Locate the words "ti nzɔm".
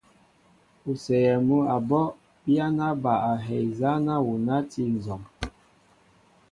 4.71-5.21